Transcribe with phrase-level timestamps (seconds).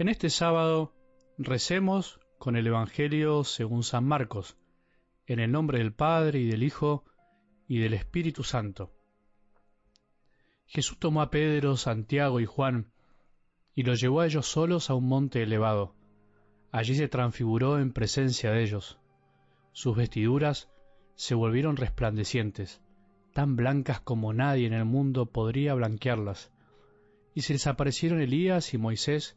[0.00, 0.94] En este sábado
[1.36, 4.56] recemos con el Evangelio según San Marcos,
[5.26, 7.04] en el nombre del Padre y del Hijo
[7.68, 8.94] y del Espíritu Santo.
[10.64, 12.90] Jesús tomó a Pedro, Santiago y Juan
[13.74, 15.94] y los llevó a ellos solos a un monte elevado.
[16.72, 18.98] Allí se transfiguró en presencia de ellos.
[19.72, 20.70] Sus vestiduras
[21.14, 22.80] se volvieron resplandecientes,
[23.34, 26.50] tan blancas como nadie en el mundo podría blanquearlas,
[27.34, 29.36] y se les aparecieron Elías y Moisés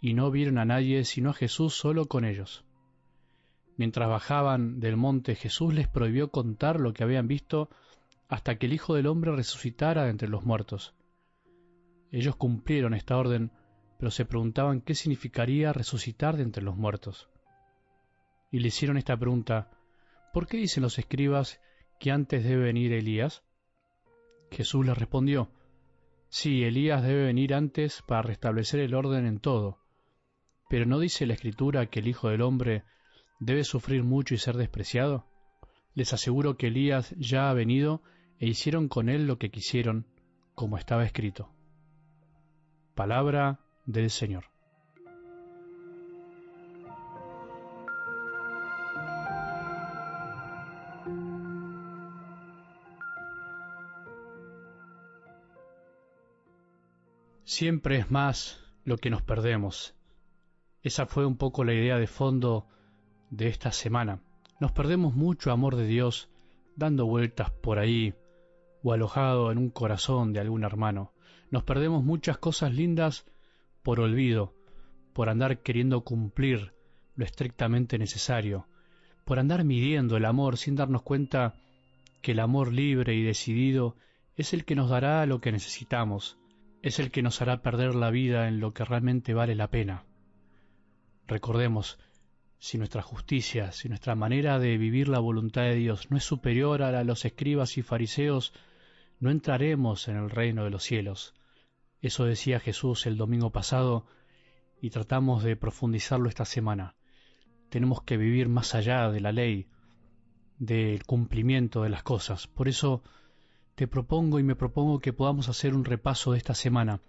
[0.00, 2.64] y no vieron a nadie sino a Jesús solo con ellos.
[3.76, 7.68] Mientras bajaban del monte Jesús les prohibió contar lo que habían visto
[8.28, 10.94] hasta que el Hijo del Hombre resucitara de entre los muertos.
[12.10, 13.52] Ellos cumplieron esta orden,
[13.98, 17.28] pero se preguntaban qué significaría resucitar de entre los muertos.
[18.50, 19.70] Y le hicieron esta pregunta,
[20.32, 21.60] ¿por qué dicen los escribas
[21.98, 23.42] que antes debe venir Elías?
[24.50, 25.50] Jesús les respondió,
[26.30, 29.77] Sí, Elías debe venir antes para restablecer el orden en todo.
[30.68, 32.84] Pero ¿no dice la Escritura que el Hijo del Hombre
[33.40, 35.26] debe sufrir mucho y ser despreciado?
[35.94, 38.02] Les aseguro que Elías ya ha venido
[38.38, 40.06] e hicieron con él lo que quisieron,
[40.54, 41.50] como estaba escrito.
[42.94, 44.44] Palabra del Señor.
[57.44, 59.97] Siempre es más lo que nos perdemos.
[60.82, 62.66] Esa fue un poco la idea de fondo
[63.30, 64.20] de esta semana.
[64.60, 66.30] Nos perdemos mucho amor de Dios
[66.76, 68.14] dando vueltas por ahí
[68.82, 71.12] o alojado en un corazón de algún hermano.
[71.50, 73.26] Nos perdemos muchas cosas lindas
[73.82, 74.54] por olvido,
[75.12, 76.74] por andar queriendo cumplir
[77.16, 78.68] lo estrictamente necesario,
[79.24, 81.54] por andar midiendo el amor sin darnos cuenta
[82.22, 83.96] que el amor libre y decidido
[84.36, 86.38] es el que nos dará lo que necesitamos,
[86.82, 90.04] es el que nos hará perder la vida en lo que realmente vale la pena.
[91.28, 91.98] Recordemos,
[92.58, 96.82] si nuestra justicia, si nuestra manera de vivir la voluntad de Dios no es superior
[96.82, 98.54] a la de los escribas y fariseos,
[99.20, 101.34] no entraremos en el reino de los cielos.
[102.00, 104.06] Eso decía Jesús el domingo pasado
[104.80, 106.94] y tratamos de profundizarlo esta semana.
[107.68, 109.68] Tenemos que vivir más allá de la ley,
[110.58, 112.46] del cumplimiento de las cosas.
[112.46, 113.02] Por eso
[113.74, 117.02] te propongo y me propongo que podamos hacer un repaso de esta semana.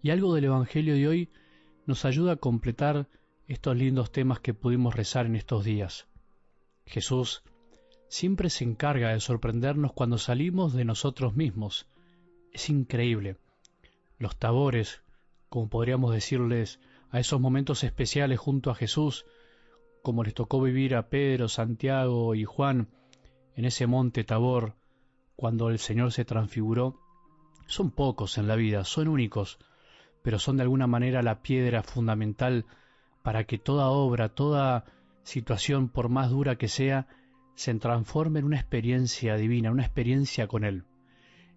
[0.00, 1.30] Y algo del Evangelio de hoy
[1.86, 3.08] nos ayuda a completar
[3.48, 6.06] estos lindos temas que pudimos rezar en estos días.
[6.84, 7.42] Jesús
[8.08, 11.88] siempre se encarga de sorprendernos cuando salimos de nosotros mismos.
[12.52, 13.38] Es increíble.
[14.18, 15.02] Los tabores,
[15.48, 16.78] como podríamos decirles
[17.10, 19.24] a esos momentos especiales junto a Jesús,
[20.02, 22.88] como les tocó vivir a Pedro, Santiago y Juan
[23.54, 24.74] en ese monte Tabor,
[25.36, 27.00] cuando el Señor se transfiguró,
[27.66, 29.58] son pocos en la vida, son únicos,
[30.22, 32.66] pero son de alguna manera la piedra fundamental
[33.22, 34.84] para que toda obra, toda
[35.22, 37.06] situación, por más dura que sea,
[37.54, 40.84] se transforme en una experiencia divina, una experiencia con Él.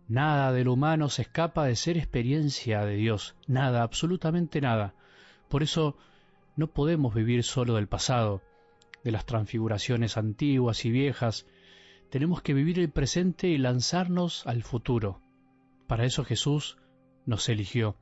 [0.07, 4.94] Nada de lo humano se escapa de ser experiencia de Dios, nada, absolutamente nada.
[5.47, 5.97] Por eso
[6.55, 8.41] no podemos vivir solo del pasado,
[9.03, 11.45] de las transfiguraciones antiguas y viejas,
[12.09, 15.21] tenemos que vivir el presente y lanzarnos al futuro.
[15.88, 16.77] Para eso Jesús
[17.25, 17.95] nos eligió.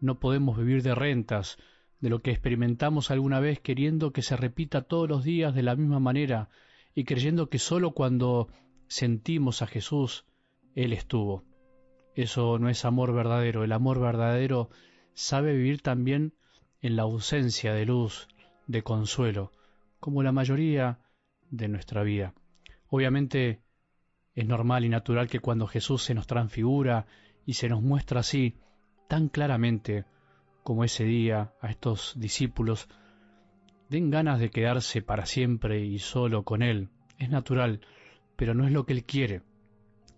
[0.00, 1.58] No podemos vivir de rentas,
[2.04, 5.74] de lo que experimentamos alguna vez queriendo que se repita todos los días de la
[5.74, 6.50] misma manera
[6.94, 8.48] y creyendo que sólo cuando
[8.88, 10.26] sentimos a Jesús,
[10.74, 11.44] Él estuvo.
[12.14, 13.64] Eso no es amor verdadero.
[13.64, 14.68] El amor verdadero
[15.14, 16.34] sabe vivir también
[16.82, 18.28] en la ausencia de luz,
[18.66, 19.50] de consuelo,
[19.98, 20.98] como la mayoría
[21.48, 22.34] de nuestra vida.
[22.88, 23.62] Obviamente
[24.34, 27.06] es normal y natural que cuando Jesús se nos transfigura
[27.46, 28.58] y se nos muestra así,
[29.08, 30.04] tan claramente
[30.64, 32.88] como ese día a estos discípulos,
[33.90, 36.88] den ganas de quedarse para siempre y solo con Él.
[37.18, 37.82] Es natural,
[38.34, 39.42] pero no es lo que Él quiere.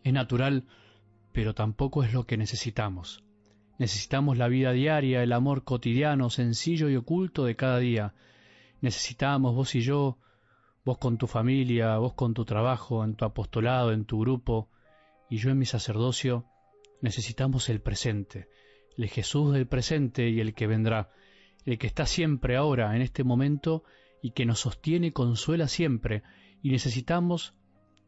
[0.05, 0.65] Es natural,
[1.33, 3.23] pero tampoco es lo que necesitamos.
[3.79, 8.15] Necesitamos la vida diaria, el amor cotidiano, sencillo y oculto de cada día.
[8.81, 10.19] Necesitamos, vos y yo,
[10.85, 14.71] vos con tu familia, vos con tu trabajo, en tu apostolado, en tu grupo,
[15.29, 16.47] y yo en mi sacerdocio,
[17.03, 18.49] necesitamos el presente,
[18.97, 21.11] el Jesús del presente y el que vendrá,
[21.65, 23.85] el que está siempre ahora, en este momento,
[24.23, 26.23] y que nos sostiene consuela siempre,
[26.63, 27.55] y necesitamos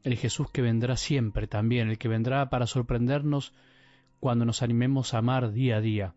[0.02, 3.52] el Jesús que vendrá siempre también, el que vendrá para sorprendernos
[4.20, 6.14] cuando nos animemos a amar día a día,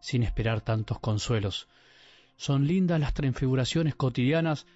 [0.00, 1.68] sin esperar tantos consuelos.
[2.36, 4.66] Son lindas las transfiguraciones cotidianas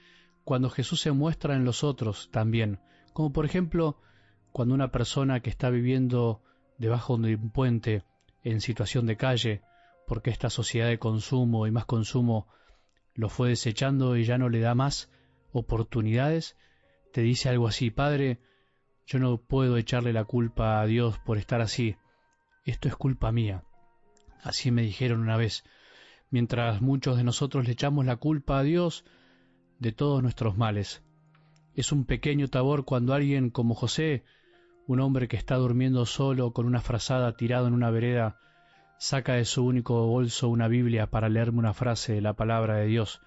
[0.45, 2.81] cuando Jesús se muestra en los otros también,
[3.13, 3.99] como por ejemplo
[4.53, 6.43] cuando una persona que está viviendo
[6.79, 8.05] debajo de un puente
[8.45, 9.63] en situación de calle,
[10.07, 12.47] porque esta sociedad de consumo y más consumo
[13.15, 15.11] lo fue desechando y ya no le da más
[15.53, 16.57] oportunidades,
[17.13, 18.41] te dice algo así, Padre,
[19.07, 21.97] yo no puedo echarle la culpa a Dios por estar así,
[22.65, 23.65] esto es culpa mía.
[24.43, 25.65] Así me dijeron una vez,
[26.31, 29.05] mientras muchos de nosotros le echamos la culpa a Dios
[29.79, 31.03] de todos nuestros males.
[31.75, 34.25] Es un pequeño tabor cuando alguien como José,
[34.87, 38.39] un hombre que está durmiendo solo con una frazada tirado en una vereda,
[38.99, 42.87] saca de su único bolso una Biblia para leerme una frase de la palabra de
[42.87, 43.21] Dios,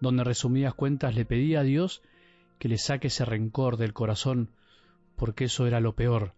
[0.00, 2.02] donde resumidas cuentas le pedía a Dios
[2.58, 4.50] que le saque ese rencor del corazón,
[5.16, 6.34] porque eso era lo peor,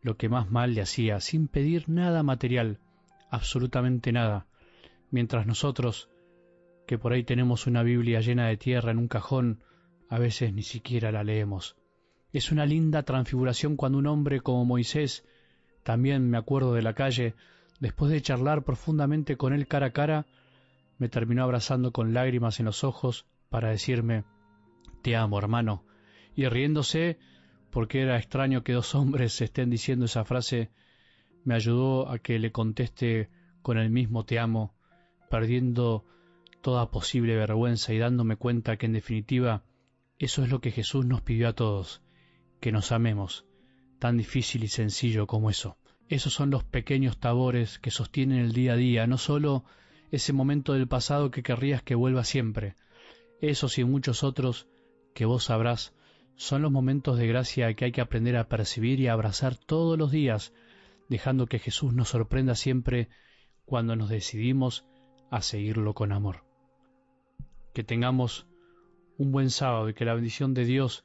[0.00, 2.78] lo que más mal le hacía, sin pedir nada material,
[3.30, 4.46] absolutamente nada,
[5.10, 6.08] mientras nosotros,
[6.86, 9.62] que por ahí tenemos una Biblia llena de tierra en un cajón,
[10.08, 11.76] a veces ni siquiera la leemos.
[12.32, 15.24] Es una linda transfiguración cuando un hombre como Moisés,
[15.82, 17.34] también me acuerdo de la calle,
[17.78, 20.26] después de charlar profundamente con él cara a cara,
[20.98, 24.24] me terminó abrazando con lágrimas en los ojos para decirme,
[25.02, 25.84] Te amo, hermano,
[26.34, 27.18] y riéndose
[27.70, 30.70] porque era extraño que dos hombres estén diciendo esa frase,
[31.44, 33.30] me ayudó a que le conteste
[33.62, 34.74] con el mismo te amo,
[35.30, 36.04] perdiendo
[36.60, 39.64] toda posible vergüenza y dándome cuenta que en definitiva
[40.18, 42.02] eso es lo que Jesús nos pidió a todos,
[42.62, 43.44] que nos amemos,
[43.98, 45.76] tan difícil y sencillo como eso.
[46.08, 49.64] Esos son los pequeños tabores que sostienen el día a día, no solo
[50.12, 52.76] ese momento del pasado que querrías que vuelva siempre,
[53.40, 54.68] esos y muchos otros
[55.12, 55.92] que vos sabrás
[56.36, 59.98] son los momentos de gracia que hay que aprender a percibir y a abrazar todos
[59.98, 60.54] los días,
[61.08, 63.08] dejando que Jesús nos sorprenda siempre
[63.64, 64.86] cuando nos decidimos
[65.32, 66.44] a seguirlo con amor.
[67.74, 68.46] Que tengamos
[69.18, 71.04] un buen sábado y que la bendición de Dios,